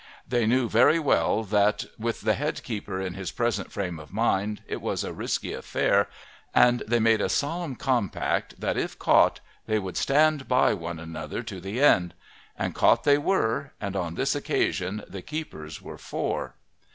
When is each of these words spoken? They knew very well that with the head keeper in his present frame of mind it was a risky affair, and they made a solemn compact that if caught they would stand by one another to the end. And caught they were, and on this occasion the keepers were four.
They 0.27 0.47
knew 0.47 0.67
very 0.67 0.97
well 0.97 1.43
that 1.43 1.85
with 1.95 2.21
the 2.21 2.33
head 2.33 2.63
keeper 2.63 2.99
in 2.99 3.13
his 3.13 3.29
present 3.31 3.71
frame 3.71 3.99
of 3.99 4.11
mind 4.11 4.63
it 4.67 4.81
was 4.81 5.03
a 5.03 5.13
risky 5.13 5.53
affair, 5.53 6.09
and 6.55 6.79
they 6.87 6.99
made 6.99 7.21
a 7.21 7.29
solemn 7.29 7.75
compact 7.75 8.59
that 8.59 8.77
if 8.77 8.97
caught 8.97 9.41
they 9.67 9.77
would 9.77 9.97
stand 9.97 10.47
by 10.47 10.73
one 10.73 10.97
another 10.97 11.43
to 11.43 11.61
the 11.61 11.81
end. 11.83 12.15
And 12.57 12.73
caught 12.73 13.03
they 13.03 13.19
were, 13.19 13.73
and 13.79 13.95
on 13.95 14.15
this 14.15 14.33
occasion 14.33 15.03
the 15.07 15.21
keepers 15.21 15.83
were 15.83 15.99
four. 15.99 16.55